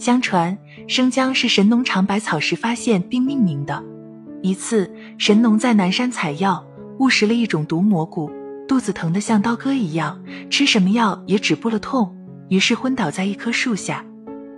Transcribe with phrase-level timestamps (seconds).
[0.00, 0.56] 相传
[0.88, 3.84] 生姜是神农尝百草时发现并命名的。
[4.40, 6.64] 一次，神农在南山采药，
[7.00, 8.30] 误食了一种毒蘑菇，
[8.66, 10.18] 肚子疼得像刀割一样，
[10.48, 12.16] 吃什么药也止不了痛，
[12.48, 14.02] 于是昏倒在一棵树下。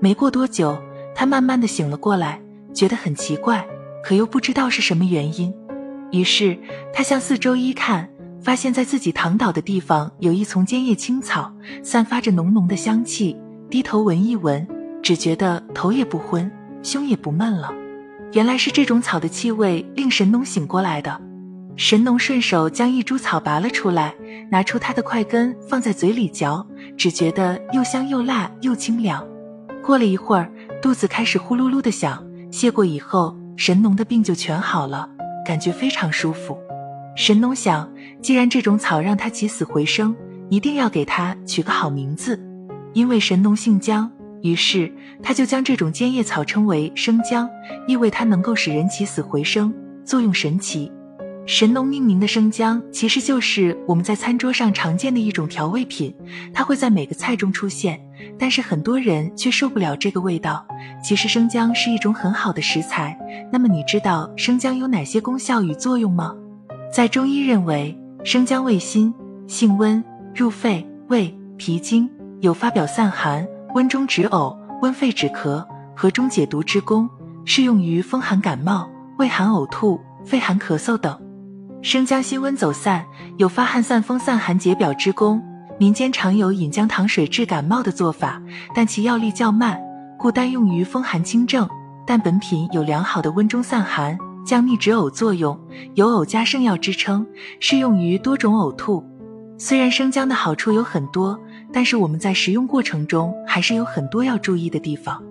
[0.00, 0.80] 没过多久，
[1.12, 2.40] 他慢慢的醒了过来，
[2.72, 3.66] 觉得很奇怪，
[4.04, 5.52] 可又不知道是什么原因。
[6.12, 6.56] 于是
[6.94, 8.08] 他向四周一看，
[8.40, 11.52] 发现在自己躺倒的地方有一丛尖叶青草，
[11.82, 13.36] 散发着浓浓的香气。
[13.68, 14.68] 低头闻一闻，
[15.02, 16.50] 只觉得头也不昏，
[16.82, 17.72] 胸也不闷了。
[18.32, 21.20] 原来是这种草的气味令神农醒过来的。
[21.76, 24.14] 神农顺手将一株草拔了出来，
[24.50, 26.66] 拿出它的块根放在嘴里嚼，
[26.96, 29.26] 只觉得又香又辣又清凉。
[29.82, 35.08] 过了一会儿，肚子开始呼噜噜的响，谢过以后，神农的病就全好了，
[35.44, 36.56] 感觉非常舒服。
[37.16, 37.90] 神农想，
[38.22, 40.14] 既然这种草让他起死回生，
[40.48, 42.40] 一定要给它取个好名字。
[42.92, 44.10] 因为神农姓姜。
[44.42, 47.48] 于是他就将这种尖叶草称为生姜，
[47.86, 49.72] 意味它能够使人起死回生，
[50.04, 50.90] 作用神奇。
[51.44, 56.14] 神农命名的生姜其实就是我们在餐桌上常见的一种调味品，
[56.54, 58.00] 它会在每个菜中出现，
[58.38, 60.64] 但是很多人却受不了这个味道。
[61.02, 63.18] 其实生姜是一种很好的食材。
[63.52, 66.32] 那么你知道生姜有哪些功效与作用吗？
[66.92, 69.12] 在中医认为，生姜味辛，
[69.48, 70.02] 性温，
[70.32, 72.08] 入肺、胃、脾经，
[72.40, 73.44] 有发表散寒。
[73.74, 75.64] 温中止呕、温肺止咳、
[75.96, 77.08] 和中解毒之功，
[77.44, 81.18] 适用于风寒感冒、胃寒呕吐、肺寒咳嗽等。
[81.80, 83.04] 生姜辛温走散，
[83.38, 85.42] 有发汗散风、散寒解表之功。
[85.78, 88.40] 民间常有饮姜糖水治感冒的做法，
[88.74, 89.80] 但其药力较慢，
[90.18, 91.66] 故单用于风寒轻症。
[92.06, 95.58] 但本品有良好的温中散寒、降逆止呕作用，
[95.94, 97.26] 有呕加圣药之称，
[97.58, 99.02] 适用于多种呕吐。
[99.56, 101.40] 虽然生姜的好处有很多。
[101.72, 105.22] 但是我们在食用过程中还是有很多要注意的地方。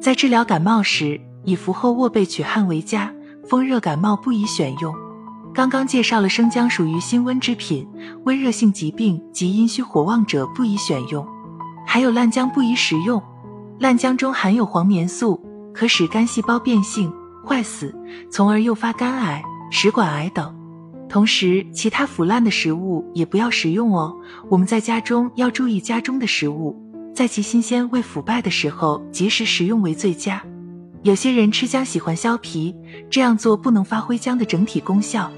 [0.00, 3.12] 在治疗感冒时，以服后卧背取汗为佳，
[3.48, 4.94] 风热感冒不宜选用。
[5.54, 7.88] 刚刚介绍了生姜属于辛温之品，
[8.24, 11.26] 温热性疾病及阴虚火旺者不宜选用。
[11.86, 13.22] 还有烂姜不宜食用，
[13.78, 15.40] 烂姜中含有黄霉素，
[15.72, 17.10] 可使肝细胞变性
[17.46, 17.94] 坏死，
[18.30, 20.54] 从而诱发肝癌、食管癌等。
[21.08, 24.14] 同时，其他腐烂的食物也不要食用哦。
[24.48, 26.76] 我们在家中要注意家中的食物，
[27.14, 30.42] 在其新鲜未腐败的时候及时食用为最佳。
[31.02, 32.74] 有些人吃姜喜欢削皮，
[33.08, 35.30] 这样做不能发挥姜的整体功效。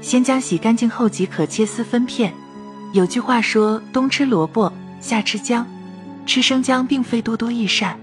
[0.00, 2.32] 先将洗干净后即可切丝分片。
[2.92, 5.66] 有句话说：“冬吃萝卜，夏吃姜。”
[6.24, 7.98] 吃生姜并非多多益善。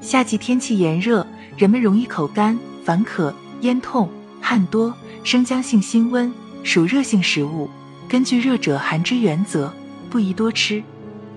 [0.00, 1.26] 夏季天气炎热，
[1.58, 4.08] 人们容易口干、烦渴、咽痛、
[4.40, 6.32] 汗多，生姜性辛温。
[6.64, 7.68] 属热性食物，
[8.08, 9.70] 根据热者寒之原则，
[10.10, 10.82] 不宜多吃。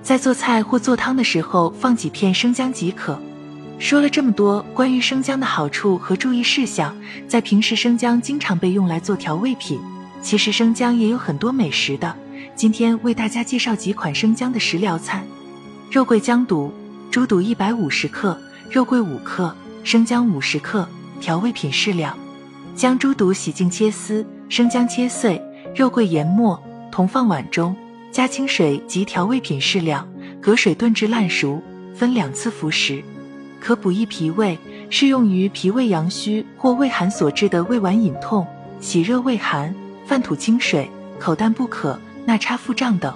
[0.01, 3.21] 在做菜或做汤的时候，放几片生姜即可。
[3.77, 6.95] 说了这么多关于生姜的好处和注意事项，
[7.27, 9.79] 在平时生姜经常被用来做调味品。
[10.21, 12.15] 其实生姜也有很多美食的。
[12.55, 15.23] 今天为大家介绍几款生姜的食疗餐：
[15.91, 16.73] 肉桂姜肚，
[17.11, 18.39] 猪肚一百五十克，
[18.71, 20.87] 肉桂五克，生姜五十克，
[21.19, 22.17] 调味品适量。
[22.75, 24.25] 将猪肚洗净切丝。
[24.49, 25.41] 生姜切碎，
[25.75, 27.75] 肉桂研末，同放碗中，
[28.11, 30.07] 加清水及调味品适量，
[30.41, 31.61] 隔水炖至烂熟，
[31.93, 33.03] 分两次服食，
[33.59, 34.57] 可补益脾胃，
[34.89, 38.47] 适用于脾胃阳虚或胃寒所致的胃脘隐痛、
[38.79, 39.75] 喜热畏寒、
[40.05, 43.13] 饭吐清水、口淡不渴、纳差腹胀等。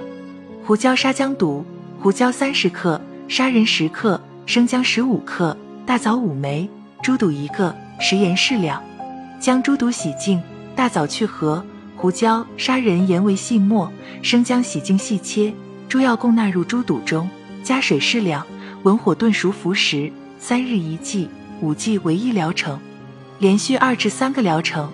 [0.65, 1.65] 胡椒沙姜肚，
[2.01, 2.99] 胡椒三十克，
[3.29, 5.55] 砂仁十克，生姜十五克，
[5.85, 6.69] 大枣五枚，
[7.01, 8.83] 猪肚一个，食盐适量。
[9.39, 10.39] 将猪肚洗净。
[10.75, 11.63] 大枣去核，
[11.95, 15.53] 胡椒、砂仁研为细末，生姜洗净细切，
[15.87, 17.29] 诸药共纳入猪肚中，
[17.63, 18.45] 加水适量，
[18.83, 21.29] 文火炖熟服食，三日一剂，
[21.61, 22.79] 五剂为一疗程，
[23.39, 24.89] 连续二至三个疗程，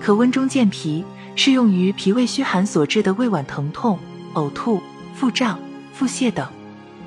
[0.00, 3.98] 可温中健脾，适用于脾胃虚寒所致的胃脘疼痛、
[4.34, 4.82] 呕吐、
[5.14, 5.58] 腹胀、
[5.94, 6.46] 腹泻等。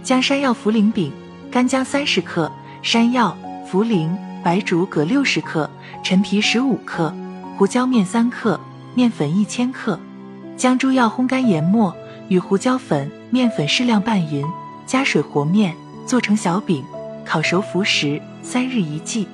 [0.02, 1.12] 将山药茯苓饼，
[1.52, 2.52] 干姜三十克，
[2.82, 3.36] 山药、
[3.70, 4.10] 茯苓、
[4.44, 5.70] 白术各六十克，
[6.04, 7.14] 陈皮十五克。
[7.58, 8.60] 胡椒面三克，
[8.96, 9.98] 面粉一千克，
[10.58, 11.96] 将诸药烘干研末，
[12.28, 14.46] 与胡椒粉、面粉适量拌匀，
[14.86, 15.74] 加水和面，
[16.06, 16.84] 做成小饼，
[17.24, 19.26] 烤熟服食，三日一剂，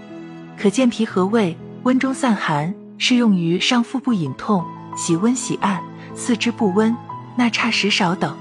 [0.56, 4.64] 可健脾和胃，温中散寒，适用于上腹部隐痛、
[4.96, 5.82] 喜温喜按、
[6.14, 6.96] 四肢不温、
[7.36, 8.38] 纳差食少等。